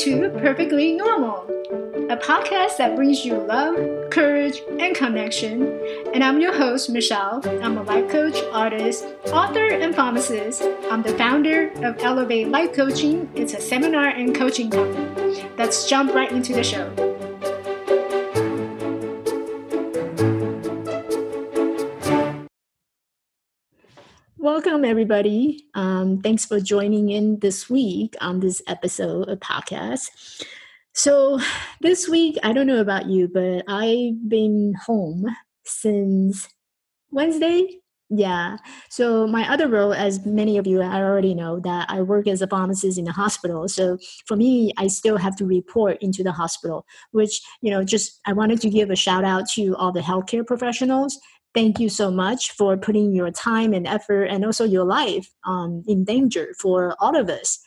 to 0.00 0.30
Perfectly 0.30 0.94
Normal, 0.94 1.44
a 2.08 2.16
podcast 2.16 2.78
that 2.78 2.96
brings 2.96 3.22
you 3.22 3.34
love, 3.34 4.08
courage, 4.08 4.62
and 4.78 4.96
connection. 4.96 5.78
And 6.14 6.24
I'm 6.24 6.40
your 6.40 6.56
host, 6.56 6.88
Michelle. 6.88 7.42
I'm 7.62 7.76
a 7.76 7.82
life 7.82 8.10
coach, 8.10 8.42
artist, 8.50 9.04
author, 9.26 9.66
and 9.66 9.94
pharmacist. 9.94 10.62
I'm 10.90 11.02
the 11.02 11.12
founder 11.18 11.68
of 11.84 11.98
Elevate 11.98 12.48
Life 12.48 12.72
Coaching. 12.72 13.30
It's 13.34 13.52
a 13.52 13.60
seminar 13.60 14.08
and 14.08 14.34
coaching 14.34 14.70
company. 14.70 15.44
Let's 15.58 15.86
jump 15.86 16.14
right 16.14 16.32
into 16.32 16.54
the 16.54 16.64
show. 16.64 17.09
Welcome, 24.42 24.86
everybody. 24.86 25.66
Um, 25.74 26.22
thanks 26.22 26.46
for 26.46 26.60
joining 26.60 27.10
in 27.10 27.40
this 27.40 27.68
week 27.68 28.16
on 28.22 28.40
this 28.40 28.62
episode 28.66 29.28
of 29.28 29.38
podcast. 29.40 30.08
So, 30.94 31.38
this 31.82 32.08
week, 32.08 32.38
I 32.42 32.54
don't 32.54 32.66
know 32.66 32.80
about 32.80 33.04
you, 33.04 33.28
but 33.28 33.64
I've 33.68 34.30
been 34.30 34.72
home 34.86 35.26
since 35.66 36.48
Wednesday. 37.10 37.80
Yeah. 38.08 38.56
So, 38.88 39.26
my 39.26 39.46
other 39.52 39.68
role, 39.68 39.92
as 39.92 40.24
many 40.24 40.56
of 40.56 40.66
you 40.66 40.80
I 40.80 41.02
already 41.02 41.34
know, 41.34 41.60
that 41.60 41.90
I 41.90 42.00
work 42.00 42.26
as 42.26 42.40
a 42.40 42.46
pharmacist 42.46 42.96
in 42.96 43.04
the 43.04 43.12
hospital. 43.12 43.68
So, 43.68 43.98
for 44.24 44.36
me, 44.36 44.72
I 44.78 44.86
still 44.86 45.18
have 45.18 45.36
to 45.36 45.44
report 45.44 45.98
into 46.00 46.22
the 46.22 46.32
hospital, 46.32 46.86
which, 47.10 47.42
you 47.60 47.70
know, 47.70 47.84
just 47.84 48.20
I 48.24 48.32
wanted 48.32 48.62
to 48.62 48.70
give 48.70 48.88
a 48.88 48.96
shout 48.96 49.22
out 49.22 49.50
to 49.50 49.76
all 49.76 49.92
the 49.92 50.00
healthcare 50.00 50.46
professionals 50.46 51.20
thank 51.54 51.78
you 51.78 51.88
so 51.88 52.10
much 52.10 52.52
for 52.52 52.76
putting 52.76 53.12
your 53.12 53.30
time 53.30 53.72
and 53.72 53.86
effort 53.86 54.24
and 54.24 54.44
also 54.44 54.64
your 54.64 54.84
life 54.84 55.30
um, 55.44 55.82
in 55.86 56.04
danger 56.04 56.54
for 56.58 56.94
all 57.00 57.16
of 57.16 57.28
us 57.28 57.58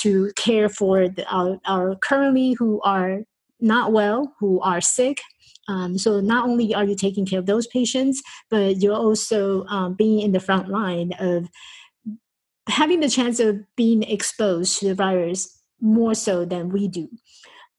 to 0.00 0.32
care 0.36 0.68
for 0.68 1.08
the, 1.08 1.26
our, 1.32 1.58
our 1.66 1.96
currently 1.96 2.52
who 2.52 2.80
are 2.82 3.20
not 3.60 3.92
well, 3.92 4.34
who 4.38 4.60
are 4.60 4.80
sick. 4.80 5.20
Um, 5.66 5.98
so 5.98 6.20
not 6.20 6.48
only 6.48 6.74
are 6.74 6.84
you 6.84 6.94
taking 6.94 7.26
care 7.26 7.38
of 7.38 7.46
those 7.46 7.66
patients, 7.66 8.22
but 8.48 8.80
you're 8.80 8.94
also 8.94 9.64
um, 9.66 9.94
being 9.94 10.20
in 10.20 10.32
the 10.32 10.40
front 10.40 10.68
line 10.68 11.12
of 11.18 11.48
having 12.68 13.00
the 13.00 13.08
chance 13.08 13.40
of 13.40 13.60
being 13.76 14.02
exposed 14.02 14.78
to 14.78 14.88
the 14.88 14.94
virus 14.94 15.60
more 15.80 16.14
so 16.14 16.44
than 16.44 16.70
we 16.70 16.88
do. 16.88 17.08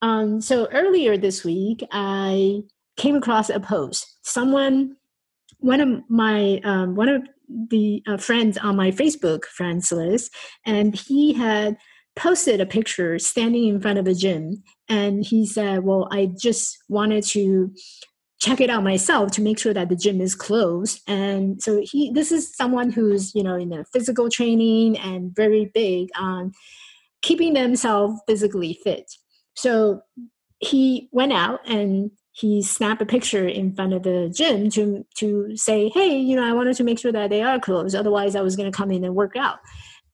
Um, 0.01 0.41
so 0.41 0.67
earlier 0.71 1.17
this 1.17 1.43
week, 1.43 1.83
I 1.91 2.61
came 2.97 3.15
across 3.15 3.49
a 3.49 3.59
post. 3.59 4.17
Someone 4.21 4.95
one 5.59 5.81
of 5.81 6.09
my 6.09 6.59
um, 6.63 6.95
one 6.95 7.09
of 7.09 7.23
the 7.69 8.03
uh, 8.07 8.17
friends 8.17 8.57
on 8.57 8.75
my 8.75 8.91
Facebook 8.91 9.45
friends 9.45 9.91
list, 9.91 10.33
and 10.65 10.95
he 10.95 11.33
had 11.33 11.77
posted 12.15 12.59
a 12.59 12.65
picture 12.65 13.19
standing 13.19 13.67
in 13.67 13.81
front 13.81 13.99
of 13.99 14.07
a 14.07 14.13
gym, 14.13 14.63
and 14.87 15.25
he 15.25 15.45
said, 15.45 15.83
"Well, 15.83 16.07
I 16.11 16.31
just 16.37 16.77
wanted 16.89 17.23
to." 17.27 17.73
check 18.41 18.61
it 18.61 18.69
out 18.69 18.85
myself 18.85 19.31
to 19.31 19.41
make 19.41 19.59
sure 19.59 19.73
that 19.73 19.89
the 19.89 19.97
gym 19.97 20.21
is 20.21 20.33
closed 20.33 21.01
and 21.07 21.61
so 21.61 21.81
he 21.83 22.09
this 22.13 22.31
is 22.31 22.55
someone 22.55 22.89
who's 22.89 23.35
you 23.35 23.43
know 23.43 23.55
in 23.55 23.73
a 23.73 23.83
physical 23.91 24.29
training 24.29 24.97
and 24.97 25.35
very 25.35 25.69
big 25.73 26.07
on 26.17 26.49
keeping 27.21 27.51
themselves 27.51 28.17
physically 28.27 28.79
fit 28.81 29.11
so 29.55 29.99
he 30.59 31.09
went 31.11 31.33
out 31.33 31.59
and 31.67 32.11
he 32.31 32.61
snapped 32.61 33.01
a 33.01 33.05
picture 33.05 33.47
in 33.47 33.73
front 33.73 33.93
of 33.93 34.03
the 34.03 34.31
gym 34.35 34.69
to 34.71 35.05
to 35.17 35.55
say, 35.55 35.89
"Hey, 35.89 36.17
you 36.17 36.35
know, 36.35 36.43
I 36.43 36.53
wanted 36.53 36.75
to 36.77 36.83
make 36.83 36.99
sure 36.99 37.11
that 37.11 37.29
they 37.29 37.41
are 37.41 37.59
closed. 37.59 37.95
Otherwise, 37.95 38.35
I 38.35 38.41
was 38.41 38.55
going 38.55 38.71
to 38.71 38.77
come 38.77 38.91
in 38.91 39.03
and 39.03 39.15
work 39.15 39.35
out." 39.35 39.59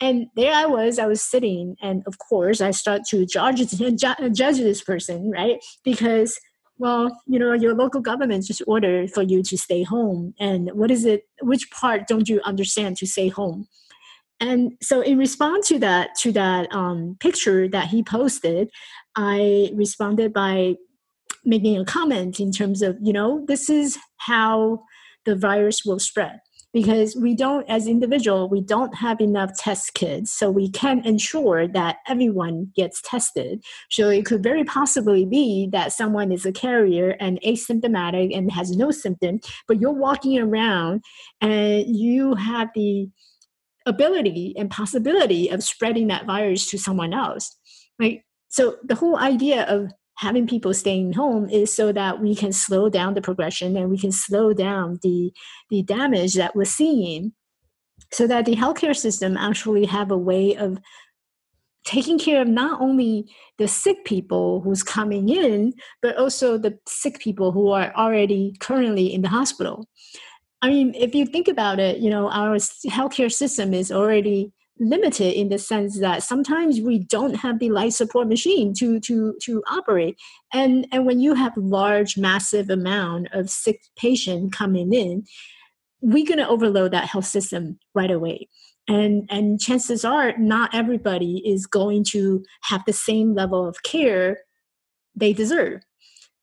And 0.02 0.28
there 0.36 0.54
I 0.54 0.66
was, 0.66 1.00
I 1.00 1.08
was 1.08 1.22
sitting, 1.22 1.76
and 1.82 2.04
of 2.06 2.18
course, 2.18 2.62
I 2.62 2.72
start 2.72 3.04
to 3.10 3.26
judge 3.26 3.60
judge 3.78 4.58
this 4.58 4.82
person, 4.82 5.32
right? 5.32 5.58
Because 5.84 6.40
well, 6.78 7.22
you 7.26 7.40
know, 7.40 7.54
your 7.54 7.74
local 7.74 8.02
government 8.02 8.46
just 8.46 8.62
ordered 8.68 9.10
for 9.12 9.22
you 9.22 9.42
to 9.44 9.58
stay 9.58 9.84
home, 9.84 10.34
and 10.40 10.70
what 10.74 10.92
is 10.92 11.06
it? 11.06 11.24
Which 11.42 11.70
part 11.72 12.08
don't 12.08 12.28
you 12.28 12.42
understand 12.44 12.98
to 12.98 13.08
stay 13.08 13.30
home? 13.30 13.68
And 14.42 14.74
so, 14.82 15.02
in 15.02 15.18
response 15.18 15.70
to 15.70 15.80
that 15.80 16.10
to 16.20 16.32
that 16.34 16.74
um, 16.74 17.16
picture 17.20 17.70
that 17.70 17.88
he 17.88 18.04
posted, 18.04 18.70
I 19.16 19.72
responded 19.74 20.34
by 20.34 20.76
making 21.46 21.78
a 21.78 21.86
comment 21.86 22.40
in 22.40 22.52
terms 22.52 22.82
of 22.82 22.98
you 23.02 23.14
know 23.14 23.44
this 23.48 23.70
is 23.70 23.98
how 24.18 24.84
the 25.26 25.36
virus 25.36 25.84
will 25.86 26.00
spread. 26.00 26.40
Because 26.74 27.16
we 27.16 27.36
don't 27.36 27.68
as 27.70 27.88
individual 27.88 28.50
we 28.50 28.60
don't 28.60 28.96
have 28.96 29.22
enough 29.22 29.58
test 29.58 29.94
kits 29.94 30.34
so 30.34 30.52
we 30.52 30.70
can't 30.70 31.06
ensure 31.06 31.70
that 31.70 31.98
everyone 32.06 32.74
gets 32.76 33.02
tested. 33.02 33.64
So 33.90 34.10
it 34.10 34.26
could 34.26 34.44
very 34.44 34.66
possibly 34.66 35.26
be 35.26 35.70
that 35.72 35.94
someone 35.94 36.34
is 36.34 36.46
a 36.46 36.52
carrier 36.52 37.16
and 37.22 37.40
asymptomatic 37.44 38.38
and 38.38 38.52
has 38.52 38.76
no 38.76 38.92
symptom 38.92 39.40
but 39.70 39.80
you're 39.80 39.94
walking 39.94 40.38
around 40.38 41.02
and 41.40 41.86
you 41.88 42.36
have 42.36 42.70
the 42.76 43.08
ability 43.86 44.54
and 44.58 44.70
possibility 44.70 45.48
of 45.50 45.64
spreading 45.64 46.08
that 46.08 46.26
virus 46.26 46.70
to 46.72 46.78
someone 46.78 47.14
else 47.14 47.56
right? 48.00 48.22
So 48.50 48.78
the 48.84 48.96
whole 48.96 49.18
idea 49.18 49.64
of 49.64 49.92
having 50.18 50.48
people 50.48 50.74
staying 50.74 51.14
home 51.14 51.50
is 51.50 51.76
so 51.76 51.92
that 51.92 52.22
we 52.22 52.36
can 52.36 52.52
slow 52.52 52.90
down 52.90 53.14
the 53.14 53.22
progression 53.22 53.76
and 53.76 53.90
we 53.90 53.98
can 53.98 54.12
slow 54.12 54.54
down 54.54 55.00
the 55.04 55.32
the 55.70 55.84
damage 55.84 56.36
that 56.36 56.56
we're 56.56 56.66
seeing 56.66 57.34
so 58.12 58.28
that 58.28 58.46
the 58.46 58.56
healthcare 58.56 58.96
system 58.96 59.36
actually 59.38 59.86
have 59.86 60.12
a 60.12 60.18
way 60.18 60.56
of 60.56 60.80
taking 61.86 62.18
care 62.18 62.42
of 62.42 62.48
not 62.48 62.82
only 62.82 63.32
the 63.58 63.68
sick 63.68 64.04
people 64.06 64.62
who's 64.62 64.84
coming 64.84 65.30
in 65.30 65.74
but 66.02 66.18
also 66.18 66.58
the 66.58 66.78
sick 66.88 67.20
people 67.20 67.52
who 67.52 67.70
are 67.70 67.94
already 67.96 68.56
currently 68.60 69.14
in 69.14 69.22
the 69.22 69.30
hospital. 69.30 69.88
I 70.62 70.70
mean 70.70 70.96
if 70.96 71.14
you 71.14 71.26
think 71.26 71.48
about 71.48 71.80
it 71.80 72.00
you 72.00 72.10
know 72.10 72.30
our 72.32 72.56
healthcare 72.88 73.32
system 73.32 73.74
is 73.74 73.92
already 73.92 74.54
limited 74.80 75.34
in 75.34 75.50
the 75.50 75.58
sense 75.58 76.00
that 76.00 76.22
sometimes 76.22 76.82
we 76.82 77.00
don't 77.00 77.36
have 77.36 77.60
the 77.60 77.70
life 77.70 77.94
support 77.94 78.28
machine 78.28 78.74
to 78.74 79.00
to 79.00 79.36
to 79.42 79.64
operate. 79.68 80.18
And 80.54 80.88
and 80.92 81.06
when 81.06 81.20
you 81.20 81.34
have 81.34 81.56
large 81.56 82.18
massive 82.18 82.70
amount 82.70 83.30
of 83.32 83.50
sick 83.50 83.82
patient 83.98 84.54
coming 84.54 84.94
in 84.94 85.24
we're 86.02 86.26
going 86.26 86.38
to 86.38 86.48
overload 86.48 86.92
that 86.92 87.08
health 87.08 87.26
system 87.26 87.80
right 87.96 88.12
away. 88.12 88.48
And 88.88 89.28
and 89.32 89.60
chances 89.60 90.06
are 90.06 90.38
not 90.38 90.76
everybody 90.76 91.42
is 91.46 91.66
going 91.66 92.04
to 92.10 92.44
have 92.62 92.84
the 92.86 92.94
same 92.94 93.34
level 93.34 93.68
of 93.68 93.82
care 93.82 94.38
they 95.16 95.34
deserve. 95.34 95.82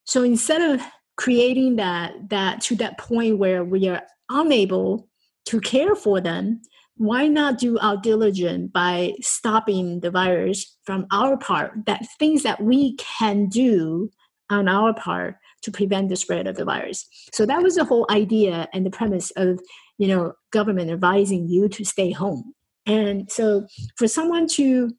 So 0.05 0.25
instead 0.25 0.61
of 0.61 0.85
creating 1.17 1.77
that 1.77 2.31
that 2.31 2.61
to 2.63 2.77
that 2.77 2.99
point 2.99 3.39
where 3.39 3.63
we 3.63 3.87
are 3.89 4.03
unable 4.29 5.09
to 5.45 5.61
care 5.61 5.95
for 5.95 6.21
them 6.21 6.61
why 6.97 7.27
not 7.27 7.59
do 7.59 7.79
our 7.79 7.97
diligence 7.97 8.71
by 8.73 9.15
stopping 9.21 10.01
the 10.01 10.11
virus 10.11 10.77
from 10.85 11.07
our 11.11 11.37
part 11.37 11.73
that 11.87 12.07
things 12.19 12.43
that 12.43 12.63
we 12.63 12.97
can 12.97 13.49
do 13.49 14.11
on 14.51 14.69
our 14.69 14.93
part 14.93 15.37
to 15.63 15.71
prevent 15.71 16.09
the 16.09 16.17
spread 16.17 16.47
of 16.47 16.57
the 16.57 16.65
virus? 16.65 17.07
So 17.33 17.47
that 17.47 17.63
was 17.63 17.77
the 17.77 17.85
whole 17.85 18.07
idea 18.11 18.69
and 18.73 18.85
the 18.85 18.91
premise 18.91 19.31
of 19.37 19.61
you 19.99 20.09
know 20.09 20.35
government 20.51 20.91
advising 20.91 21.49
you 21.49 21.69
to 21.71 21.85
stay 21.85 22.13
home. 22.13 22.55
And 22.87 23.31
so 23.31 23.67
for 23.97 24.09
someone 24.09 24.47
to 24.49 24.91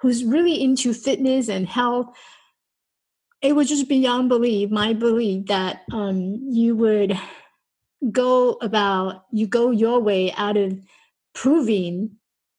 who's 0.00 0.24
really 0.24 0.62
into 0.62 0.92
fitness 0.94 1.48
and 1.48 1.66
health 1.66 2.06
it 3.42 3.54
was 3.54 3.68
just 3.68 3.88
beyond 3.88 4.28
belief 4.28 4.70
my 4.70 4.92
belief 4.92 5.46
that 5.46 5.82
um, 5.92 6.40
you 6.48 6.74
would 6.74 7.18
go 8.10 8.52
about 8.60 9.24
you 9.32 9.46
go 9.46 9.70
your 9.70 10.00
way 10.00 10.32
out 10.32 10.56
of 10.56 10.78
proving 11.34 12.10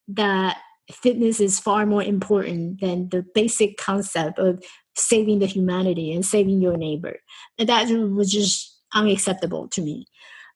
that 0.07 0.57
fitness 0.91 1.39
is 1.39 1.59
far 1.59 1.85
more 1.85 2.03
important 2.03 2.79
than 2.79 3.09
the 3.09 3.25
basic 3.35 3.77
concept 3.77 4.39
of 4.39 4.63
saving 4.95 5.39
the 5.39 5.45
humanity 5.45 6.13
and 6.13 6.25
saving 6.25 6.61
your 6.61 6.77
neighbor. 6.77 7.17
And 7.59 7.67
that 7.67 7.89
was 7.89 8.31
just 8.31 8.79
unacceptable 8.94 9.67
to 9.69 9.81
me. 9.81 10.05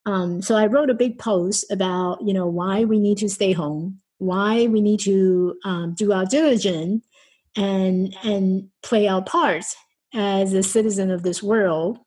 Um, 0.06 0.42
so 0.42 0.56
i 0.56 0.66
wrote 0.66 0.90
a 0.90 0.96
big 0.96 1.20
post 1.20 1.72
about 1.72 2.26
you 2.26 2.34
know 2.34 2.48
why 2.48 2.86
we 2.86 2.98
need 2.98 3.20
to 3.20 3.30
stay 3.30 3.52
home 3.52 4.02
why 4.22 4.68
we 4.68 4.82
need 4.82 5.00
to 5.00 5.56
um, 5.66 5.96
do 5.96 6.12
our 6.14 6.26
diligence 6.26 7.04
and 7.56 8.16
and 8.24 8.70
play 8.84 9.08
our 9.08 9.24
parts 9.24 9.76
as 10.14 10.54
a 10.54 10.62
citizen 10.62 11.10
of 11.10 11.24
this 11.24 11.42
world. 11.42 11.98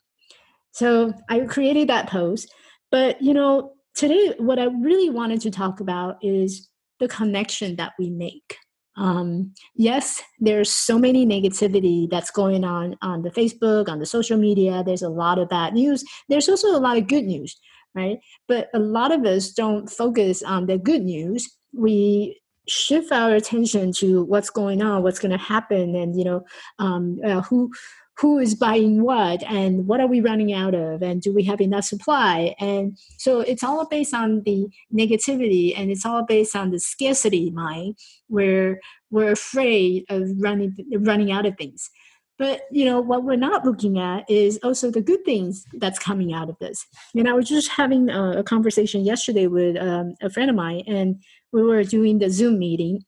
So 0.72 1.12
i 1.28 1.40
created 1.40 1.88
that 1.88 2.08
post 2.08 2.52
but 2.94 3.20
you 3.20 3.34
know, 3.34 3.72
today 3.96 4.34
what 4.38 4.60
I 4.60 4.66
really 4.66 5.10
wanted 5.10 5.40
to 5.40 5.50
talk 5.50 5.80
about 5.80 6.16
is 6.22 6.68
the 7.00 7.08
connection 7.08 7.74
that 7.74 7.92
we 7.98 8.08
make. 8.08 8.56
Um, 8.96 9.52
yes, 9.74 10.22
there's 10.38 10.70
so 10.70 10.96
many 10.96 11.26
negativity 11.26 12.08
that's 12.08 12.30
going 12.30 12.62
on 12.62 12.94
on 13.02 13.22
the 13.22 13.32
Facebook, 13.32 13.88
on 13.88 13.98
the 13.98 14.06
social 14.06 14.38
media. 14.38 14.84
There's 14.86 15.02
a 15.02 15.08
lot 15.08 15.40
of 15.40 15.48
bad 15.48 15.74
news. 15.74 16.04
There's 16.28 16.48
also 16.48 16.68
a 16.68 16.78
lot 16.78 16.96
of 16.96 17.08
good 17.08 17.24
news, 17.24 17.58
right? 17.96 18.18
But 18.46 18.68
a 18.72 18.78
lot 18.78 19.10
of 19.10 19.24
us 19.24 19.50
don't 19.50 19.90
focus 19.90 20.44
on 20.44 20.66
the 20.66 20.78
good 20.78 21.02
news. 21.02 21.50
We 21.72 22.40
shift 22.68 23.10
our 23.10 23.34
attention 23.34 23.90
to 23.94 24.22
what's 24.22 24.50
going 24.50 24.82
on, 24.82 25.02
what's 25.02 25.18
going 25.18 25.32
to 25.32 25.44
happen, 25.44 25.96
and 25.96 26.16
you 26.16 26.24
know, 26.24 26.44
um, 26.78 27.18
uh, 27.26 27.40
who 27.42 27.72
who 28.18 28.38
is 28.38 28.54
buying 28.54 29.02
what 29.02 29.42
and 29.42 29.86
what 29.86 30.00
are 30.00 30.06
we 30.06 30.20
running 30.20 30.52
out 30.52 30.74
of 30.74 31.02
and 31.02 31.20
do 31.20 31.34
we 31.34 31.42
have 31.44 31.60
enough 31.60 31.84
supply? 31.84 32.54
And 32.60 32.96
so 33.18 33.40
it's 33.40 33.64
all 33.64 33.86
based 33.86 34.14
on 34.14 34.42
the 34.44 34.68
negativity 34.92 35.76
and 35.76 35.90
it's 35.90 36.06
all 36.06 36.24
based 36.24 36.54
on 36.54 36.70
the 36.70 36.78
scarcity 36.78 37.50
mind 37.50 37.96
where 38.28 38.80
we're 39.10 39.32
afraid 39.32 40.04
of 40.08 40.28
running 40.38 40.76
running 41.00 41.32
out 41.32 41.46
of 41.46 41.56
things. 41.56 41.90
But 42.38 42.62
you 42.70 42.84
know 42.84 43.00
what 43.00 43.24
we're 43.24 43.36
not 43.36 43.64
looking 43.64 43.98
at 43.98 44.28
is 44.30 44.58
also 44.62 44.90
the 44.90 45.00
good 45.00 45.24
things 45.24 45.64
that's 45.74 45.98
coming 45.98 46.32
out 46.32 46.48
of 46.48 46.58
this. 46.60 46.86
And 47.16 47.28
i 47.28 47.32
was 47.32 47.48
just 47.48 47.68
having 47.68 48.10
a, 48.10 48.38
a 48.38 48.44
conversation 48.44 49.04
yesterday 49.04 49.48
with 49.48 49.76
um, 49.76 50.14
a 50.22 50.30
friend 50.30 50.50
of 50.50 50.56
mine 50.56 50.84
and 50.86 51.22
we 51.52 51.62
were 51.62 51.84
doing 51.84 52.18
the 52.18 52.30
zoom 52.30 52.58
meeting 52.58 53.04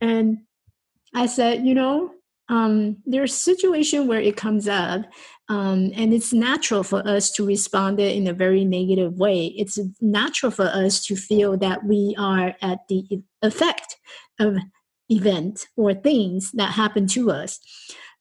and 0.00 0.38
i 1.14 1.26
said 1.26 1.66
you 1.66 1.74
know 1.74 2.10
um, 2.48 2.98
there's 3.06 3.34
situation 3.34 4.06
where 4.06 4.20
it 4.20 4.36
comes 4.36 4.68
up 4.68 5.02
um, 5.48 5.92
and 5.94 6.12
it's 6.12 6.32
natural 6.32 6.82
for 6.82 7.06
us 7.06 7.30
to 7.32 7.46
respond 7.46 8.00
in 8.00 8.26
a 8.26 8.32
very 8.32 8.64
negative 8.64 9.18
way. 9.18 9.46
It's 9.56 9.78
natural 10.00 10.50
for 10.52 10.66
us 10.66 11.04
to 11.06 11.16
feel 11.16 11.56
that 11.58 11.84
we 11.84 12.14
are 12.18 12.54
at 12.60 12.80
the 12.88 13.22
effect 13.42 13.96
of 14.38 14.56
event 15.08 15.66
or 15.76 15.94
things 15.94 16.52
that 16.52 16.72
happen 16.72 17.06
to 17.08 17.30
us. 17.30 17.58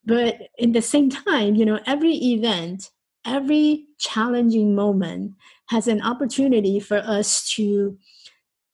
But 0.04 0.38
in 0.58 0.72
the 0.72 0.82
same 0.82 1.10
time 1.10 1.56
you 1.56 1.66
know 1.66 1.80
every 1.86 2.14
event 2.14 2.90
every 3.26 3.86
challenging 4.00 4.76
moment 4.76 5.34
has 5.70 5.88
an 5.88 6.02
opportunity 6.02 6.80
for 6.80 6.98
us 6.98 7.50
to 7.52 7.98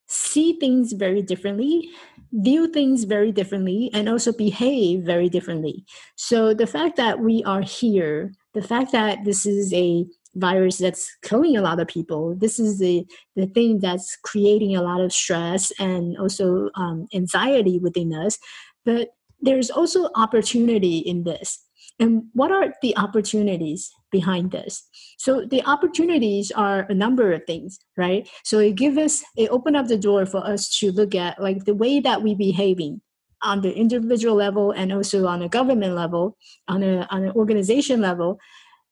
see 0.07 0.53
things 0.53 0.93
very 0.93 1.21
differently 1.21 1.89
view 2.31 2.67
things 2.67 3.03
very 3.03 3.31
differently 3.31 3.89
and 3.93 4.09
also 4.09 4.31
behave 4.31 5.03
very 5.03 5.29
differently 5.29 5.85
so 6.15 6.53
the 6.53 6.67
fact 6.67 6.95
that 6.95 7.19
we 7.19 7.43
are 7.45 7.61
here 7.61 8.33
the 8.53 8.61
fact 8.61 8.91
that 8.91 9.23
this 9.25 9.45
is 9.45 9.73
a 9.73 10.05
virus 10.35 10.77
that's 10.77 11.09
killing 11.23 11.57
a 11.57 11.61
lot 11.61 11.79
of 11.79 11.87
people 11.87 12.35
this 12.35 12.59
is 12.59 12.79
the 12.79 13.05
the 13.35 13.47
thing 13.47 13.79
that's 13.79 14.17
creating 14.23 14.75
a 14.75 14.81
lot 14.81 15.01
of 15.01 15.11
stress 15.11 15.71
and 15.79 16.17
also 16.17 16.69
um, 16.75 17.07
anxiety 17.13 17.79
within 17.79 18.13
us 18.13 18.37
but 18.85 19.09
there's 19.41 19.69
also 19.69 20.09
opportunity 20.15 20.99
in 20.99 21.23
this. 21.23 21.63
And 21.99 22.23
what 22.33 22.51
are 22.51 22.73
the 22.81 22.95
opportunities 22.95 23.91
behind 24.11 24.51
this? 24.51 24.87
So 25.17 25.45
the 25.45 25.63
opportunities 25.65 26.51
are 26.51 26.85
a 26.89 26.93
number 26.93 27.33
of 27.33 27.43
things, 27.45 27.79
right? 27.97 28.29
So 28.43 28.59
it 28.59 28.75
give 28.75 28.97
us, 28.97 29.23
it 29.35 29.49
open 29.49 29.75
up 29.75 29.87
the 29.87 29.97
door 29.97 30.25
for 30.25 30.45
us 30.45 30.77
to 30.79 30.91
look 30.91 31.15
at 31.15 31.41
like 31.41 31.65
the 31.65 31.73
way 31.73 31.99
that 31.99 32.21
we 32.21 32.35
behaving 32.35 33.01
on 33.41 33.61
the 33.61 33.73
individual 33.73 34.35
level 34.35 34.71
and 34.71 34.91
also 34.91 35.25
on 35.27 35.41
a 35.41 35.49
government 35.49 35.95
level, 35.95 36.37
on 36.67 36.83
a 36.83 37.07
on 37.11 37.23
an 37.23 37.31
organization 37.31 38.01
level. 38.01 38.39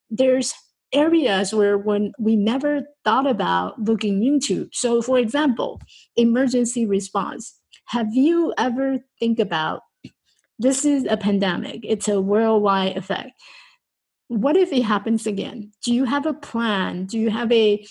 There's 0.10 0.54
areas 0.94 1.54
where 1.54 1.78
when 1.78 2.14
we 2.20 2.36
never 2.36 2.82
thought 3.04 3.28
about 3.28 3.82
looking 3.82 4.24
into. 4.24 4.70
So 4.72 5.02
for 5.02 5.18
example, 5.18 5.82
emergency 6.16 6.86
response. 6.86 7.60
Have 7.88 8.14
you 8.14 8.54
ever 8.58 9.00
think 9.20 9.40
about 9.40 9.82
this 10.60 10.86
is 10.86 11.06
a 11.10 11.18
pandemic, 11.18 11.82
it's 11.84 12.08
a 12.08 12.22
worldwide 12.22 12.98
effect. 12.98 13.32
What 14.28 14.58
if 14.58 14.72
it 14.72 14.84
happens 14.84 15.28
again? 15.28 15.72
Do 15.84 15.94
you 15.94 16.06
have 16.06 16.26
a 16.26 16.34
plan? 16.34 17.06
Do 17.06 17.20
you 17.20 17.30
have 17.30 17.52
a 17.52 17.86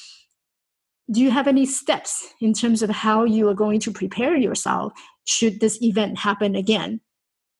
do 1.10 1.20
you 1.20 1.30
have 1.30 1.46
any 1.46 1.66
steps 1.66 2.32
in 2.40 2.54
terms 2.54 2.82
of 2.82 2.88
how 2.88 3.24
you 3.24 3.48
are 3.48 3.54
going 3.54 3.78
to 3.80 3.92
prepare 3.92 4.36
yourself 4.36 4.92
should 5.26 5.60
this 5.60 5.80
event 5.82 6.18
happen 6.18 6.56
again? 6.56 7.00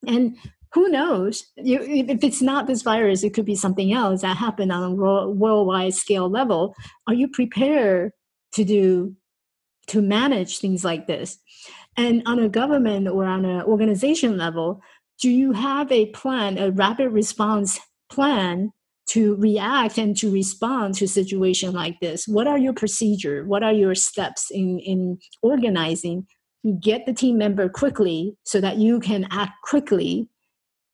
And 0.07 0.37
who 0.73 0.89
knows? 0.89 1.47
You, 1.57 1.81
if 1.83 2.25
it's 2.25 2.43
not 2.43 2.67
this 2.67 2.83
virus, 2.83 3.23
it 3.23 3.35
could 3.35 3.45
be 3.45 3.55
something 3.55 3.93
else 3.93 4.23
that 4.23 4.37
happened 4.37 4.73
on 4.73 4.83
a 4.83 5.31
worldwide 5.31 5.95
scale 5.95 6.29
level. 6.29 6.75
Are 7.07 7.15
you 7.15 7.29
prepared 7.29 8.13
to 8.55 8.65
do 8.65 9.15
to 9.89 10.03
manage 10.03 10.59
things 10.59 10.85
like 10.85 11.07
this? 11.07 11.39
And 11.97 12.23
on 12.27 12.41
a 12.41 12.49
government 12.49 13.07
or 13.07 13.25
on 13.25 13.45
an 13.45 13.63
organization 13.63 14.37
level, 14.37 14.83
do 15.21 15.31
you 15.31 15.53
have 15.53 15.91
a 15.91 16.07
plan, 16.07 16.59
a 16.59 16.71
rapid 16.71 17.11
response 17.11 17.81
plan 18.11 18.73
to 19.11 19.37
react 19.37 19.99
and 19.99 20.17
to 20.17 20.31
respond 20.31 20.95
to 20.95 21.05
a 21.05 21.09
situation 21.09 21.73
like 21.73 22.01
this? 22.01 22.27
What 22.27 22.47
are 22.47 22.59
your 22.59 22.73
procedure? 22.73 23.45
What 23.45 23.63
are 23.63 23.73
your 23.73 23.95
steps 23.95 24.51
in, 24.51 24.79
in 24.81 25.19
organizing? 25.43 26.27
To 26.65 26.73
get 26.73 27.05
the 27.05 27.13
team 27.13 27.37
member 27.37 27.69
quickly 27.69 28.37
so 28.45 28.61
that 28.61 28.79
you 28.79 28.99
can 28.99 29.27
act 29.31 29.53
quickly 29.63 30.31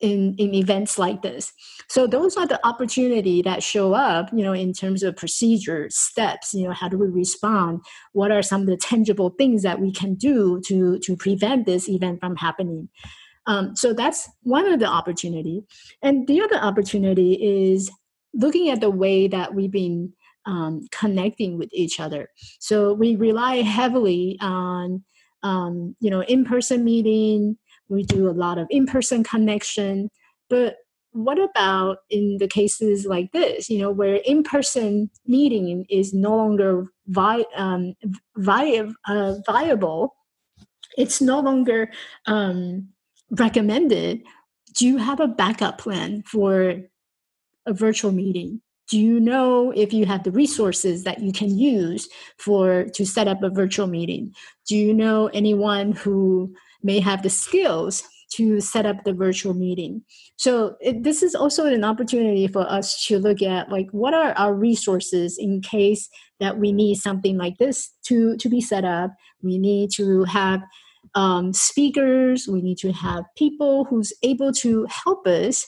in, 0.00 0.34
in 0.38 0.54
events 0.54 0.98
like 0.98 1.22
this. 1.22 1.52
So 1.88 2.06
those 2.06 2.36
are 2.36 2.46
the 2.46 2.64
opportunity 2.66 3.42
that 3.42 3.62
show 3.62 3.92
up, 3.92 4.30
you 4.32 4.42
know, 4.42 4.52
in 4.52 4.72
terms 4.72 5.02
of 5.02 5.16
procedure, 5.16 5.88
steps, 5.90 6.54
you 6.54 6.66
know, 6.66 6.72
how 6.72 6.88
do 6.88 6.98
we 6.98 7.06
respond? 7.06 7.82
What 8.12 8.32
are 8.32 8.42
some 8.42 8.62
of 8.62 8.66
the 8.66 8.76
tangible 8.76 9.30
things 9.30 9.62
that 9.62 9.80
we 9.80 9.92
can 9.92 10.14
do 10.14 10.60
to, 10.66 10.98
to 11.00 11.16
prevent 11.16 11.66
this 11.66 11.88
event 11.88 12.20
from 12.20 12.36
happening? 12.36 12.88
Um, 13.50 13.74
so 13.74 13.92
that's 13.92 14.28
one 14.42 14.66
of 14.72 14.78
the 14.78 14.86
opportunity. 14.86 15.64
And 16.02 16.26
the 16.28 16.40
other 16.40 16.56
opportunity 16.56 17.32
is 17.32 17.90
looking 18.32 18.70
at 18.70 18.80
the 18.80 18.90
way 18.90 19.26
that 19.26 19.54
we've 19.54 19.72
been 19.72 20.12
um, 20.46 20.86
connecting 20.92 21.58
with 21.58 21.68
each 21.72 21.98
other. 21.98 22.28
So 22.60 22.92
we 22.92 23.16
rely 23.16 23.56
heavily 23.56 24.38
on, 24.40 25.02
um, 25.42 25.96
you 26.00 26.10
know, 26.10 26.22
in-person 26.22 26.84
meeting, 26.84 27.56
we 27.88 28.04
do 28.04 28.28
a 28.28 28.38
lot 28.44 28.56
of 28.56 28.68
in-person 28.70 29.24
connection 29.24 30.08
but 30.48 30.76
what 31.12 31.38
about 31.38 31.98
in 32.08 32.36
the 32.38 32.46
cases 32.46 33.04
like 33.04 33.32
this 33.32 33.68
you 33.68 33.78
know 33.78 33.90
where 33.90 34.20
in-person 34.24 35.10
meeting 35.26 35.84
is 35.90 36.14
no 36.14 36.36
longer 36.36 36.86
vi- 37.08 37.44
um, 37.56 37.94
vi- 38.36 38.88
uh, 39.08 39.34
viable 39.44 40.14
it's 40.96 41.20
no 41.20 41.40
longer 41.40 41.90
um, 42.26 42.88
recommended 43.30 44.22
do 44.76 44.86
you 44.86 44.96
have 44.98 45.20
a 45.20 45.28
backup 45.28 45.78
plan 45.78 46.22
for 46.26 46.76
a 47.66 47.72
virtual 47.72 48.12
meeting 48.12 48.60
do 48.88 48.98
you 48.98 49.20
know 49.20 49.70
if 49.70 49.92
you 49.92 50.06
have 50.06 50.24
the 50.24 50.32
resources 50.32 51.04
that 51.04 51.20
you 51.20 51.32
can 51.32 51.56
use 51.56 52.08
for 52.38 52.84
to 52.94 53.04
set 53.06 53.28
up 53.28 53.42
a 53.42 53.50
virtual 53.50 53.86
meeting 53.86 54.32
do 54.68 54.76
you 54.76 54.92
know 54.92 55.28
anyone 55.28 55.92
who 55.92 56.52
may 56.82 56.98
have 56.98 57.22
the 57.22 57.30
skills 57.30 58.02
to 58.30 58.60
set 58.60 58.86
up 58.86 59.02
the 59.04 59.12
virtual 59.12 59.54
meeting. 59.54 60.02
So 60.36 60.76
it, 60.80 61.02
this 61.02 61.22
is 61.22 61.34
also 61.34 61.66
an 61.66 61.84
opportunity 61.84 62.46
for 62.46 62.62
us 62.70 63.04
to 63.06 63.18
look 63.18 63.42
at 63.42 63.70
like 63.70 63.88
what 63.90 64.14
are 64.14 64.32
our 64.32 64.54
resources 64.54 65.36
in 65.36 65.60
case 65.60 66.08
that 66.38 66.58
we 66.58 66.72
need 66.72 66.96
something 66.96 67.36
like 67.36 67.58
this 67.58 67.90
to 68.04 68.36
to 68.36 68.48
be 68.48 68.60
set 68.60 68.84
up. 68.84 69.10
We 69.42 69.58
need 69.58 69.90
to 69.96 70.24
have 70.24 70.62
um, 71.14 71.52
speakers. 71.52 72.46
We 72.48 72.62
need 72.62 72.78
to 72.78 72.92
have 72.92 73.24
people 73.36 73.84
who's 73.84 74.12
able 74.22 74.52
to 74.54 74.86
help 74.88 75.26
us 75.26 75.66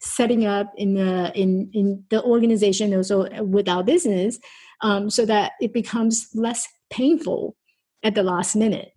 setting 0.00 0.46
up 0.46 0.72
in 0.76 0.94
the 0.94 1.32
in 1.34 1.70
in 1.72 2.04
the 2.10 2.22
organization 2.22 2.94
also 2.94 3.28
with 3.44 3.68
our 3.68 3.82
business, 3.82 4.38
um, 4.82 5.10
so 5.10 5.26
that 5.26 5.52
it 5.60 5.72
becomes 5.72 6.28
less 6.34 6.66
painful 6.90 7.56
at 8.02 8.14
the 8.14 8.22
last 8.22 8.54
minute. 8.54 8.92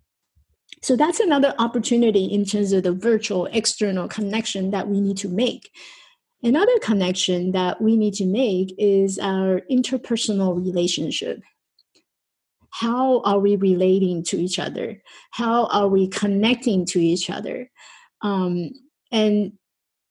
So 0.82 0.96
that's 0.96 1.20
another 1.20 1.54
opportunity 1.58 2.24
in 2.24 2.44
terms 2.44 2.72
of 2.72 2.82
the 2.82 2.92
virtual 2.92 3.46
external 3.46 4.08
connection 4.08 4.70
that 4.70 4.88
we 4.88 5.00
need 5.00 5.16
to 5.18 5.28
make. 5.28 5.70
Another 6.42 6.76
connection 6.80 7.52
that 7.52 7.80
we 7.80 7.96
need 7.96 8.14
to 8.14 8.26
make 8.26 8.74
is 8.78 9.18
our 9.18 9.60
interpersonal 9.70 10.56
relationship. 10.56 11.40
How 12.72 13.20
are 13.20 13.38
we 13.38 13.56
relating 13.56 14.24
to 14.24 14.38
each 14.38 14.58
other? 14.58 15.00
How 15.30 15.66
are 15.66 15.88
we 15.88 16.08
connecting 16.08 16.84
to 16.86 16.98
each 16.98 17.30
other? 17.30 17.70
Um, 18.22 18.70
and 19.10 19.52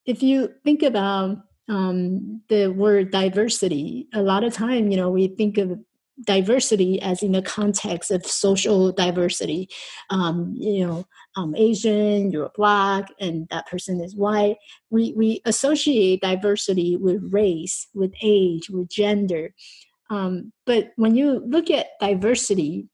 if 0.05 0.21
you 0.21 0.49
think 0.63 0.83
about 0.83 1.37
um, 1.69 2.41
the 2.49 2.67
word 2.67 3.11
diversity, 3.11 4.07
a 4.13 4.21
lot 4.21 4.43
of 4.43 4.53
time, 4.53 4.91
you 4.91 4.97
know, 4.97 5.09
we 5.09 5.27
think 5.27 5.57
of 5.57 5.79
diversity 6.23 7.01
as 7.01 7.23
in 7.23 7.31
the 7.31 7.41
context 7.41 8.11
of 8.11 8.25
social 8.25 8.91
diversity. 8.91 9.69
Um, 10.09 10.53
you 10.55 10.85
know, 10.85 11.05
I'm 11.35 11.55
Asian, 11.55 12.31
you're 12.31 12.51
black, 12.55 13.09
and 13.19 13.47
that 13.49 13.67
person 13.67 14.01
is 14.01 14.15
white. 14.15 14.57
We 14.89 15.13
we 15.15 15.41
associate 15.45 16.21
diversity 16.21 16.95
with 16.97 17.21
race, 17.31 17.87
with 17.93 18.13
age, 18.21 18.69
with 18.69 18.89
gender. 18.89 19.53
Um, 20.11 20.51
but 20.65 20.91
when 20.97 21.15
you 21.15 21.41
look 21.47 21.71
at 21.71 21.87
diversity, 21.99 22.87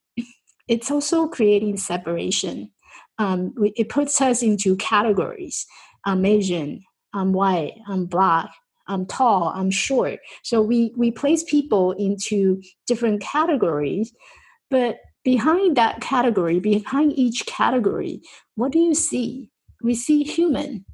it's 0.68 0.90
also 0.90 1.26
creating 1.26 1.76
separation. 1.76 2.70
Um, 3.18 3.52
it 3.74 3.88
puts 3.88 4.20
us 4.20 4.42
into 4.42 4.76
categories. 4.76 5.66
I'm 6.06 6.24
Asian, 6.24 6.84
I'm 7.12 7.32
white, 7.32 7.74
I'm 7.88 8.06
black, 8.06 8.48
I'm 8.86 9.04
tall, 9.04 9.52
I'm 9.54 9.70
short. 9.70 10.20
So 10.44 10.62
we 10.62 10.92
we 10.96 11.10
place 11.10 11.42
people 11.42 11.92
into 11.92 12.62
different 12.86 13.20
categories, 13.20 14.12
but 14.70 14.98
behind 15.24 15.76
that 15.76 16.00
category, 16.00 16.60
behind 16.60 17.12
each 17.18 17.44
category, 17.46 18.22
what 18.54 18.70
do 18.70 18.78
you 18.78 18.94
see? 18.94 19.50
We 19.82 19.94
see 19.96 20.22
human. 20.22 20.84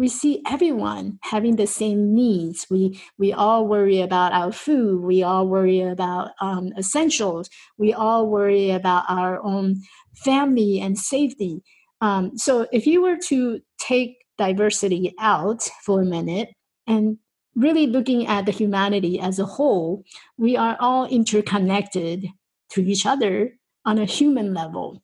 We 0.00 0.08
see 0.08 0.40
everyone 0.48 1.18
having 1.22 1.56
the 1.56 1.66
same 1.66 2.14
needs. 2.14 2.66
We 2.70 2.98
we 3.18 3.34
all 3.34 3.68
worry 3.68 4.00
about 4.00 4.32
our 4.32 4.50
food. 4.50 5.02
We 5.02 5.22
all 5.22 5.46
worry 5.46 5.82
about 5.82 6.30
um, 6.40 6.72
essentials. 6.78 7.50
We 7.76 7.92
all 7.92 8.26
worry 8.26 8.70
about 8.70 9.04
our 9.10 9.44
own 9.44 9.82
family 10.24 10.80
and 10.80 10.98
safety. 10.98 11.62
Um, 12.00 12.32
so 12.38 12.66
if 12.72 12.86
you 12.86 13.02
were 13.02 13.18
to 13.28 13.60
take 13.78 14.16
diversity 14.38 15.12
out 15.20 15.68
for 15.84 16.00
a 16.00 16.06
minute 16.06 16.48
and 16.86 17.18
really 17.54 17.86
looking 17.86 18.26
at 18.26 18.46
the 18.46 18.52
humanity 18.52 19.20
as 19.20 19.38
a 19.38 19.44
whole, 19.44 20.02
we 20.38 20.56
are 20.56 20.78
all 20.80 21.04
interconnected 21.04 22.26
to 22.70 22.80
each 22.80 23.04
other 23.04 23.52
on 23.84 23.98
a 23.98 24.06
human 24.06 24.54
level. 24.54 25.02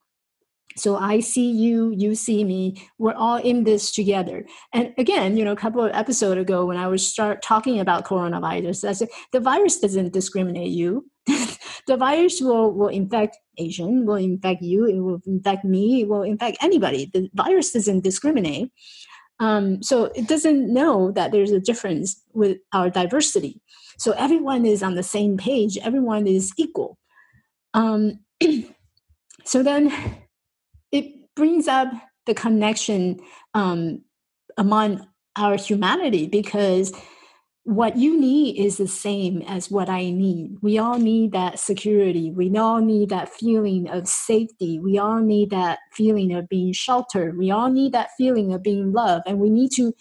So 0.77 0.97
I 0.97 1.21
see 1.21 1.51
you, 1.51 1.93
you 1.97 2.15
see 2.15 2.45
me. 2.45 2.87
We're 2.99 3.15
all 3.15 3.37
in 3.37 3.65
this 3.65 3.91
together. 3.91 4.45
And 4.73 4.93
again, 4.99 5.37
you 5.37 5.45
know, 5.45 5.53
a 5.53 5.57
couple 5.57 5.83
of 5.83 5.95
episodes 5.95 6.41
ago 6.41 6.67
when 6.67 6.77
I 6.77 6.87
was 6.87 7.07
start 7.07 7.43
talking 7.43 7.81
about 7.81 8.05
coronavirus, 8.05 8.89
I 8.89 8.93
said 8.93 9.09
the 9.33 9.41
virus 9.41 9.81
doesn't 9.81 10.13
discriminate 10.13 10.71
you. 10.71 11.11
the 11.27 11.97
virus 11.97 12.41
will, 12.41 12.73
will 12.73 12.89
infect 12.89 13.39
Asian, 13.59 14.05
will 14.05 14.17
infect 14.17 14.63
you, 14.63 14.87
it 14.87 15.01
will 15.01 15.21
infect 15.27 15.65
me, 15.65 16.03
it 16.03 16.09
will 16.09 16.23
infect 16.23 16.59
anybody. 16.61 17.11
The 17.13 17.29
virus 17.35 17.73
doesn't 17.73 18.05
discriminate. 18.05 18.71
Um, 19.39 19.83
so 19.83 20.05
it 20.15 20.29
doesn't 20.29 20.73
know 20.73 21.11
that 21.13 21.33
there's 21.33 21.53
a 21.53 21.61
difference 21.61 22.23
with 22.33 22.59
our 22.73 22.91
diversity. 22.91 23.61
So 23.99 24.13
everyone 24.13 24.67
is 24.67 24.83
on 24.83 24.95
the 24.95 25.03
same 25.03 25.37
page, 25.37 25.79
everyone 25.79 26.27
is 26.27 26.53
equal. 26.57 26.99
Um, 27.75 28.21
so 29.45 29.63
then 29.63 29.93
brings 31.37 31.69
up 31.69 31.93
the 32.27 32.35
connection 32.35 33.21
um, 33.55 34.03
among 34.57 35.07
our 35.37 35.57
humanity 35.57 36.27
because 36.27 36.93
what 37.67 37.97
you 37.97 38.19
need 38.19 38.57
is 38.65 38.77
the 38.77 38.87
same 38.87 39.43
as 39.43 39.73
what 39.73 39.89
I 39.89 40.11
need. 40.11 40.57
We 40.63 40.79
all 40.79 40.99
need 40.99 41.33
that 41.33 41.59
security. 41.59 42.31
We 42.31 42.57
all 42.57 42.81
need 42.81 43.09
that 43.09 43.29
feeling 43.29 43.91
of 43.91 44.07
safety. 44.07 44.79
We 44.79 44.99
all 44.99 45.19
need 45.19 45.51
that 45.51 45.81
feeling 45.93 46.33
of 46.33 46.49
being 46.49 46.73
sheltered. 46.73 47.37
We 47.37 47.51
all 47.51 47.69
need 47.69 47.91
that 47.93 48.11
feeling 48.17 48.55
of 48.55 48.63
being 48.63 48.93
loved. 48.93 49.25
And 49.27 49.41
we 49.41 49.51
need 49.51 49.73
to, 49.73 49.93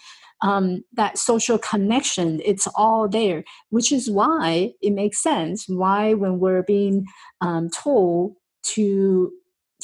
um, 0.43 0.83
that 0.93 1.17
social 1.17 1.57
connection, 1.57 2.39
it's 2.45 2.67
all 2.75 3.09
there, 3.09 3.43
which 3.71 3.91
is 3.91 4.11
why 4.11 4.73
it 4.83 4.91
makes 4.91 5.23
sense 5.23 5.67
why, 5.67 6.13
when 6.13 6.37
we're 6.37 6.63
being 6.63 7.05
um, 7.41 7.71
told 7.71 8.35
to 8.75 9.31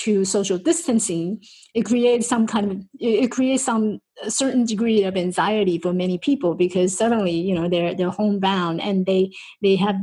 to 0.03 0.25
social 0.25 0.57
distancing, 0.57 1.41
it 1.73 1.83
creates 1.83 2.27
some 2.27 2.47
kind 2.47 2.71
of 2.71 2.77
it 2.99 3.31
creates 3.31 3.63
some 3.63 3.99
certain 4.27 4.65
degree 4.65 5.03
of 5.03 5.17
anxiety 5.17 5.77
for 5.77 5.93
many 5.93 6.17
people 6.17 6.55
because 6.55 6.97
suddenly 6.97 7.31
you 7.33 7.53
know 7.53 7.67
they're 7.69 7.93
they're 7.95 8.09
homebound 8.09 8.81
and 8.81 9.05
they 9.05 9.31
they 9.61 9.75
have 9.75 9.95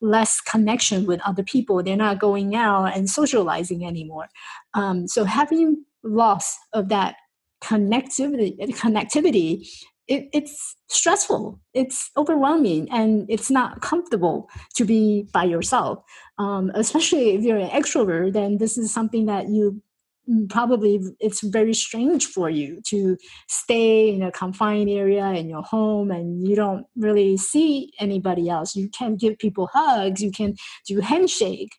less 0.00 0.40
connection 0.40 1.06
with 1.06 1.20
other 1.24 1.42
people. 1.42 1.82
They're 1.82 1.96
not 1.96 2.20
going 2.20 2.54
out 2.54 2.96
and 2.96 3.08
socializing 3.08 3.86
anymore. 3.86 4.28
Um, 4.74 5.08
so 5.08 5.24
having 5.24 5.84
loss 6.02 6.56
of 6.72 6.88
that 6.90 7.16
connectivity 7.62 8.58
connectivity 8.72 9.66
it, 10.08 10.28
it's 10.32 10.76
stressful. 10.88 11.60
It's 11.74 12.10
overwhelming 12.16 12.88
and 12.90 13.26
it's 13.28 13.50
not 13.50 13.80
comfortable 13.80 14.48
to 14.74 14.84
be 14.84 15.28
by 15.32 15.44
yourself. 15.44 16.02
Um, 16.38 16.70
especially 16.74 17.30
if 17.30 17.42
you're 17.42 17.58
an 17.58 17.70
extrovert 17.70 18.34
then 18.34 18.58
this 18.58 18.76
is 18.76 18.92
something 18.92 19.26
that 19.26 19.48
you 19.48 19.82
mm, 20.28 20.48
probably 20.50 21.00
it's 21.18 21.40
very 21.40 21.72
strange 21.72 22.26
for 22.26 22.50
you 22.50 22.80
to 22.88 23.16
stay 23.48 24.14
in 24.14 24.22
a 24.22 24.30
confined 24.30 24.90
area 24.90 25.26
in 25.32 25.48
your 25.48 25.62
home 25.62 26.10
and 26.10 26.46
you 26.46 26.54
don't 26.54 26.86
really 26.96 27.36
see 27.36 27.92
anybody 27.98 28.48
else. 28.48 28.76
You 28.76 28.88
can't 28.90 29.18
give 29.18 29.38
people 29.38 29.68
hugs. 29.72 30.22
You 30.22 30.30
can 30.30 30.56
do 30.86 31.00
handshake. 31.00 31.74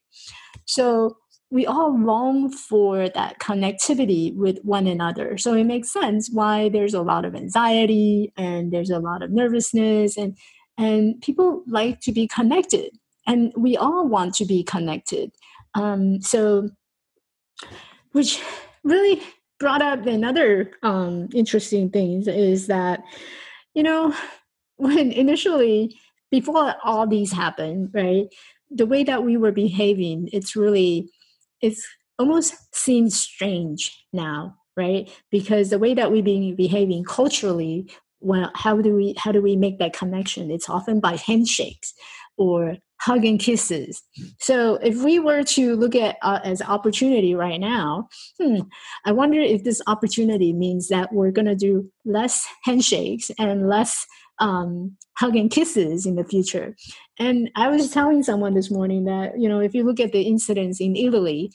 So 0.65 1.17
we 1.49 1.65
all 1.65 1.97
long 1.97 2.49
for 2.49 3.09
that 3.09 3.39
connectivity 3.39 4.35
with 4.35 4.59
one 4.63 4.85
another. 4.85 5.37
So 5.37 5.53
it 5.53 5.63
makes 5.63 5.91
sense 5.91 6.29
why 6.31 6.69
there's 6.69 6.93
a 6.93 7.01
lot 7.01 7.23
of 7.23 7.35
anxiety 7.35 8.33
and 8.35 8.71
there's 8.71 8.89
a 8.89 8.99
lot 8.99 9.23
of 9.23 9.31
nervousness 9.31 10.17
and 10.17 10.37
and 10.77 11.19
people 11.21 11.63
like 11.67 12.01
to 12.01 12.11
be 12.11 12.27
connected 12.27 12.91
and 13.25 13.51
we 13.57 13.75
all 13.77 14.07
want 14.07 14.35
to 14.35 14.45
be 14.45 14.63
connected. 14.63 15.31
Um, 15.73 16.21
so 16.21 16.69
which 18.11 18.41
really 18.83 19.21
brought 19.59 19.81
up 19.81 20.05
another 20.05 20.71
um, 20.83 21.29
interesting 21.33 21.89
thing 21.89 22.23
is 22.27 22.67
that 22.67 23.03
you 23.73 23.83
know 23.83 24.13
when 24.77 25.11
initially 25.11 25.95
before 26.29 26.75
all 26.83 27.07
these 27.07 27.31
happened 27.31 27.89
right 27.93 28.27
the 28.69 28.85
way 28.85 29.03
that 29.03 29.23
we 29.23 29.37
were 29.37 29.51
behaving 29.51 30.29
it's 30.33 30.55
really 30.55 31.09
it's 31.61 31.85
almost 32.19 32.55
seems 32.75 33.19
strange 33.19 34.05
now, 34.13 34.55
right? 34.75 35.09
Because 35.31 35.69
the 35.69 35.79
way 35.79 35.93
that 35.93 36.11
we've 36.11 36.23
been 36.23 36.55
behaving 36.55 37.03
culturally, 37.03 37.91
well, 38.19 38.51
how 38.55 38.81
do 38.81 38.95
we 38.95 39.15
how 39.17 39.31
do 39.31 39.41
we 39.41 39.55
make 39.55 39.79
that 39.79 39.93
connection? 39.93 40.51
It's 40.51 40.69
often 40.69 40.99
by 40.99 41.15
handshakes 41.17 41.93
or 42.37 42.77
hug 42.99 43.25
and 43.25 43.39
kisses. 43.39 44.01
So 44.39 44.75
if 44.75 45.03
we 45.03 45.19
were 45.19 45.43
to 45.43 45.75
look 45.75 45.95
at 45.95 46.17
uh, 46.21 46.39
as 46.43 46.61
opportunity 46.61 47.35
right 47.35 47.59
now, 47.59 48.09
hmm, 48.39 48.61
I 49.05 49.11
wonder 49.11 49.39
if 49.39 49.63
this 49.63 49.81
opportunity 49.87 50.51
means 50.51 50.87
that 50.87 51.13
we're 51.13 51.31
going 51.31 51.45
to 51.45 51.55
do 51.55 51.91
less 52.05 52.45
handshakes 52.63 53.29
and 53.37 53.69
less 53.69 54.05
um, 54.39 54.97
hug 55.17 55.35
and 55.35 55.51
kisses 55.51 56.05
in 56.05 56.15
the 56.15 56.23
future. 56.23 56.75
And 57.19 57.49
I 57.55 57.69
was 57.69 57.91
telling 57.91 58.23
someone 58.23 58.53
this 58.53 58.71
morning 58.71 59.05
that 59.05 59.39
you 59.39 59.49
know 59.49 59.59
if 59.59 59.73
you 59.73 59.83
look 59.83 59.99
at 59.99 60.11
the 60.11 60.21
incidents 60.21 60.79
in 60.79 60.95
Italy, 60.95 61.51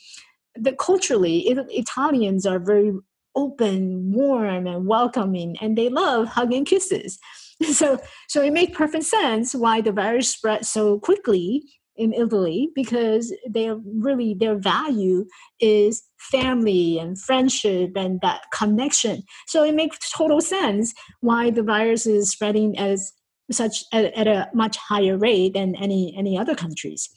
that 0.55 0.77
culturally 0.77 1.47
it, 1.47 1.57
Italians 1.69 2.45
are 2.45 2.59
very 2.59 2.93
open, 3.35 4.11
warm, 4.13 4.67
and 4.67 4.85
welcoming, 4.85 5.57
and 5.61 5.77
they 5.77 5.89
love 5.89 6.27
hug 6.27 6.53
and 6.53 6.65
kisses. 6.65 7.19
So 7.71 7.99
so 8.27 8.41
it 8.41 8.51
makes 8.51 8.75
perfect 8.75 9.05
sense 9.05 9.55
why 9.55 9.79
the 9.79 9.93
virus 9.93 10.27
spread 10.29 10.65
so 10.65 10.99
quickly 10.99 11.63
in 11.95 12.13
Italy 12.13 12.69
because 12.75 13.33
they 13.47 13.71
really 13.85 14.33
their 14.33 14.55
value 14.55 15.25
is 15.59 16.03
family 16.17 16.97
and 16.99 17.19
friendship 17.19 17.91
and 17.95 18.19
that 18.21 18.41
connection. 18.51 19.23
So 19.47 19.63
it 19.63 19.75
makes 19.75 20.11
total 20.11 20.41
sense 20.41 20.93
why 21.21 21.51
the 21.51 21.63
virus 21.63 22.05
is 22.05 22.31
spreading 22.31 22.77
as 22.77 23.11
such 23.51 23.83
at, 23.91 24.05
at 24.13 24.27
a 24.27 24.49
much 24.53 24.77
higher 24.77 25.17
rate 25.17 25.53
than 25.53 25.75
any 25.75 26.15
any 26.17 26.37
other 26.37 26.55
countries. 26.55 27.09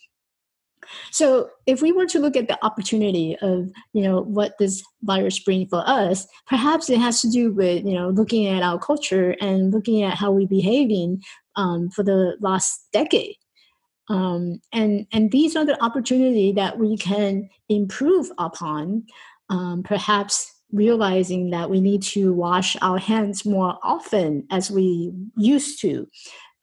So 1.11 1.51
if 1.67 1.83
we 1.83 1.93
were 1.93 2.07
to 2.07 2.19
look 2.19 2.37
at 2.37 2.49
the 2.49 2.65
opportunity 2.65 3.37
of 3.41 3.71
you 3.93 4.03
know 4.03 4.23
what 4.23 4.59
this 4.59 4.83
virus 5.03 5.39
brings 5.39 5.69
for 5.71 5.83
us, 5.87 6.27
perhaps 6.47 6.91
it 6.91 6.99
has 6.99 7.21
to 7.23 7.31
do 7.31 7.53
with 7.53 7.85
you 7.85 7.95
know 7.95 8.11
looking 8.11 8.47
at 8.47 8.63
our 8.63 8.79
culture 8.79 9.37
and 9.41 9.73
looking 9.73 10.03
at 10.03 10.15
how 10.15 10.33
we're 10.33 10.49
behaving 10.49 11.23
um, 11.57 11.91
for 11.91 12.03
the 12.03 12.37
last 12.41 12.89
decade. 12.93 13.37
Um, 14.09 14.61
and 14.73 15.07
and 15.13 15.31
these 15.31 15.57
are 15.57 15.65
the 15.65 15.83
opportunity 15.83 16.53
that 16.53 16.79
we 16.79 16.97
can 16.97 17.49
improve 17.69 18.31
upon. 18.39 19.07
Um, 19.49 19.83
perhaps 19.85 20.53
realizing 20.73 21.51
that 21.51 21.71
we 21.71 21.81
need 21.81 22.03
to 22.03 22.33
wash 22.33 22.77
our 22.83 22.99
hands 22.99 23.45
more 23.45 23.79
often 23.83 24.45
as 24.51 24.71
we 24.71 25.13
used 25.37 25.81
to, 25.81 26.09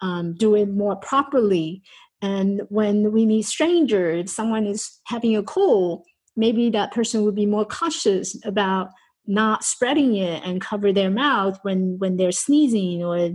um, 0.01 0.35
do 0.35 0.55
it 0.55 0.69
more 0.69 0.97
properly. 0.97 1.81
And 2.21 2.61
when 2.69 3.11
we 3.13 3.25
meet 3.25 3.43
strangers, 3.43 4.25
if 4.25 4.29
someone 4.29 4.65
is 4.65 4.99
having 5.05 5.35
a 5.37 5.43
cold, 5.43 6.05
maybe 6.35 6.69
that 6.71 6.91
person 6.91 7.23
would 7.23 7.35
be 7.35 7.45
more 7.45 7.65
cautious 7.65 8.35
about 8.45 8.89
not 9.25 9.63
spreading 9.63 10.15
it 10.15 10.43
and 10.43 10.59
cover 10.59 10.91
their 10.91 11.09
mouth 11.09 11.57
when 11.61 11.97
when 11.99 12.17
they're 12.17 12.33
sneezing 12.33 13.03
or 13.03 13.29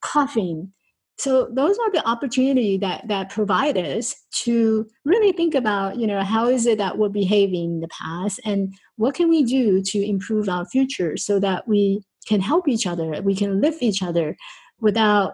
coughing 0.00 0.72
so 1.18 1.48
those 1.50 1.78
are 1.78 1.90
the 1.92 2.06
opportunity 2.06 2.76
that 2.78 3.08
that 3.08 3.30
provide 3.30 3.78
us 3.78 4.14
to 4.30 4.86
really 5.04 5.32
think 5.32 5.54
about 5.54 5.96
you 5.96 6.06
know 6.06 6.22
how 6.22 6.46
is 6.46 6.66
it 6.66 6.78
that 6.78 6.98
we're 6.98 7.08
behaving 7.08 7.74
in 7.74 7.80
the 7.80 7.88
past 7.88 8.40
and 8.44 8.74
what 8.96 9.14
can 9.14 9.28
we 9.28 9.42
do 9.42 9.82
to 9.82 10.06
improve 10.06 10.48
our 10.48 10.66
future 10.66 11.16
so 11.16 11.38
that 11.40 11.66
we 11.66 12.02
can 12.26 12.40
help 12.40 12.68
each 12.68 12.86
other 12.86 13.20
we 13.22 13.34
can 13.34 13.60
lift 13.60 13.82
each 13.82 14.02
other 14.02 14.36
without 14.80 15.32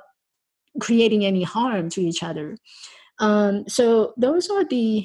creating 0.81 1.25
any 1.25 1.43
harm 1.43 1.89
to 1.91 2.01
each 2.01 2.23
other. 2.23 2.57
Um, 3.19 3.65
so 3.69 4.15
those 4.17 4.49
are 4.49 4.65
the 4.65 5.05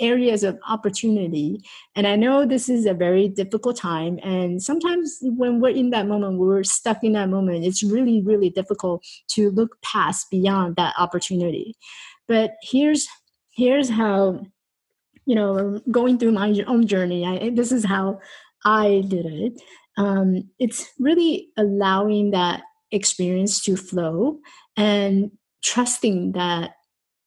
areas 0.00 0.44
of 0.44 0.58
opportunity. 0.68 1.64
And 1.94 2.06
I 2.06 2.16
know 2.16 2.44
this 2.44 2.68
is 2.68 2.86
a 2.86 2.94
very 2.94 3.28
difficult 3.28 3.76
time. 3.76 4.18
And 4.22 4.62
sometimes 4.62 5.18
when 5.22 5.60
we're 5.60 5.70
in 5.70 5.90
that 5.90 6.06
moment, 6.06 6.38
we're 6.38 6.64
stuck 6.64 7.02
in 7.02 7.12
that 7.12 7.28
moment, 7.28 7.64
it's 7.64 7.82
really, 7.82 8.22
really 8.22 8.50
difficult 8.50 9.04
to 9.30 9.50
look 9.50 9.80
past 9.82 10.30
beyond 10.30 10.76
that 10.76 10.94
opportunity. 10.98 11.74
But 12.28 12.54
here's 12.62 13.06
here's 13.50 13.88
how 13.88 14.40
you 15.26 15.34
know, 15.34 15.80
going 15.90 16.18
through 16.18 16.32
my 16.32 16.64
own 16.66 16.86
journey, 16.86 17.26
I, 17.26 17.50
this 17.50 17.72
is 17.72 17.84
how 17.84 18.20
I 18.64 19.02
did 19.08 19.26
it. 19.26 19.60
Um, 19.98 20.48
it's 20.58 20.92
really 20.98 21.48
allowing 21.56 22.30
that 22.30 22.62
experience 22.92 23.62
to 23.64 23.76
flow 23.76 24.38
and 24.76 25.32
trusting 25.64 26.32
that 26.32 26.76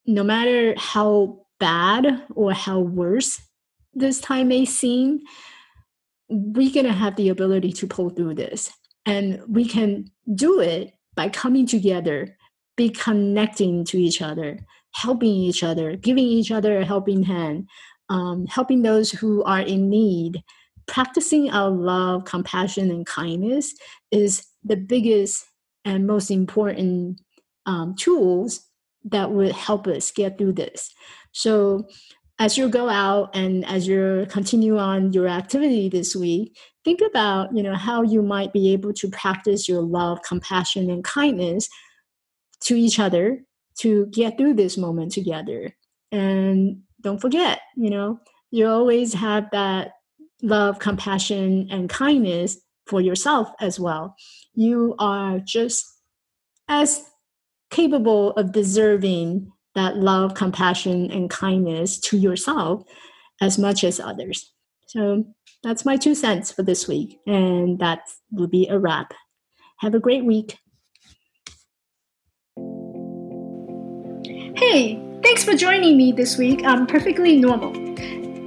no 0.06 0.24
matter 0.24 0.74
how 0.78 1.46
bad 1.60 2.24
or 2.36 2.54
how 2.54 2.80
worse 2.80 3.42
this 3.94 4.20
time 4.20 4.50
may 4.50 4.66
seem, 4.66 5.20
we're 6.30 6.74
going 6.74 6.86
to 6.86 6.94
have 6.94 7.16
the 7.16 7.30
ability 7.30 7.72
to 7.74 7.88
pull 7.88 8.10
through 8.10 8.36
this. 8.36 8.72
And 9.06 9.42
we 9.48 9.66
can 9.66 10.06
do 10.34 10.60
it 10.60 10.94
by 11.16 11.30
coming 11.30 11.66
together, 11.66 12.38
be 12.78 12.90
connecting 12.90 13.84
to 13.86 13.98
each 13.98 14.22
other, 14.22 14.60
helping 14.94 15.32
each 15.32 15.64
other, 15.64 15.96
giving 15.96 16.26
each 16.26 16.52
other 16.52 16.80
a 16.80 16.86
helping 16.86 17.24
hand, 17.24 17.68
um, 18.10 18.46
helping 18.48 18.82
those 18.82 19.12
who 19.12 19.44
are 19.44 19.62
in 19.62 19.90
need. 19.90 20.44
Practicing 20.88 21.52
our 21.52 21.70
love, 21.70 22.26
compassion, 22.26 22.90
and 22.90 23.06
kindness 23.06 23.76
is 24.12 24.48
the 24.64 24.76
biggest 24.76 25.46
and 25.86 26.08
most 26.08 26.32
important 26.32 27.22
um, 27.68 27.96
tools 27.96 28.69
that 29.12 29.32
would 29.32 29.52
help 29.52 29.88
us 29.88 30.12
get 30.12 30.38
through 30.38 30.54
this. 30.54 30.94
So, 31.32 31.88
as 32.40 32.58
you 32.58 32.70
go 32.70 32.88
out 32.88 33.36
and 33.36 33.66
as 33.66 33.86
you 33.86 34.26
continue 34.30 34.78
on 34.78 35.12
your 35.12 35.28
activity 35.28 35.90
this 35.90 36.16
week, 36.16 36.58
think 36.86 37.02
about 37.02 37.56
you 37.56 37.62
know 37.62 37.76
how 37.76 38.02
you 38.02 38.22
might 38.22 38.54
be 38.54 38.72
able 38.72 38.94
to 38.94 39.10
practice 39.10 39.68
your 39.68 39.82
love, 39.82 40.22
compassion, 40.24 40.90
and 40.90 41.04
kindness 41.04 41.68
to 42.62 42.76
each 42.76 43.00
other 43.00 43.44
to 43.80 44.08
get 44.08 44.38
through 44.38 44.54
this 44.54 44.78
moment 44.78 45.12
together. 45.12 45.76
And 46.12 46.82
don't 47.02 47.22
forget, 47.22 47.62
you 47.78 47.90
know, 47.90 48.20
you 48.52 48.68
always 48.68 49.14
have 49.14 49.50
that 49.52 49.92
love, 50.42 50.80
compassion, 50.80 51.68
and 51.72 51.90
kindness 51.90 52.58
for 52.88 53.00
yourself 53.02 53.50
as 53.62 53.80
well. 53.80 54.16
You 54.54 54.96
are 55.00 55.40
just 55.40 55.86
as 56.68 57.09
capable 57.70 58.32
of 58.32 58.52
deserving 58.52 59.52
that 59.76 59.98
love, 59.98 60.34
compassion, 60.34 61.12
and 61.12 61.30
kindness 61.30 62.00
to 62.00 62.18
yourself 62.18 62.84
as 63.42 63.58
much 63.58 63.84
as 63.84 64.00
others. 64.00 64.52
So 64.88 65.26
that's 65.64 65.86
my 65.86 65.98
two 65.98 66.16
cents 66.16 66.52
for 66.52 66.64
this 66.64 66.88
week. 66.88 67.20
And 67.28 67.80
that 67.80 68.02
will 68.32 68.48
be 68.48 68.68
a 68.68 68.80
wrap. 68.80 69.14
Have 69.80 69.96
a 69.96 70.00
great 70.00 70.26
week. 70.26 70.58
Hey, 74.56 75.02
thanks 75.24 75.44
for 75.44 75.54
joining 75.56 75.96
me 75.96 76.12
this 76.12 76.38
week 76.38 76.64
on 76.66 76.86
Perfectly 76.86 77.38
Normal. 77.38 77.89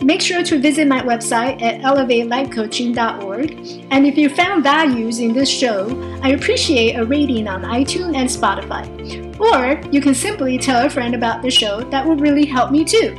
Make 0.05 0.21
sure 0.21 0.43
to 0.43 0.59
visit 0.59 0.89
my 0.89 1.01
website 1.01 1.63
at 1.63 1.81
elevatelifecoaching.org. 1.81 3.87
And 3.91 4.07
if 4.07 4.19
you 4.19 4.29
found 4.29 4.65
values 4.65 5.21
in 5.21 5.33
this 5.33 5.49
show, 5.49 6.19
I 6.23 6.31
appreciate 6.31 6.97
a 6.97 7.05
rating 7.05 7.47
on 7.47 7.63
iTunes 7.63 8.17
and 8.17 8.29
Spotify. 8.29 9.39
Or 9.39 9.81
you 9.91 10.01
can 10.01 10.15
simply 10.15 10.59
tell 10.59 10.87
a 10.87 10.91
friend 10.91 11.15
about 11.15 11.43
the 11.43 11.51
show, 11.51 11.83
that 11.91 12.05
will 12.05 12.17
really 12.17 12.47
help 12.47 12.73
me 12.73 12.85
too. 12.85 13.15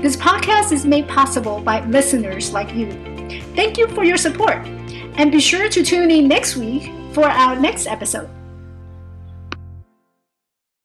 This 0.00 0.16
podcast 0.16 0.72
is 0.72 0.84
made 0.84 1.08
possible 1.08 1.60
by 1.60 1.84
listeners 1.86 2.52
like 2.52 2.72
you. 2.72 2.92
Thank 3.54 3.76
you 3.76 3.88
for 3.88 4.04
your 4.04 4.16
support. 4.16 4.64
And 5.16 5.32
be 5.32 5.40
sure 5.40 5.68
to 5.68 5.84
tune 5.84 6.10
in 6.10 6.28
next 6.28 6.56
week 6.56 6.90
for 7.12 7.24
our 7.24 7.58
next 7.58 7.86
episode. 7.86 8.28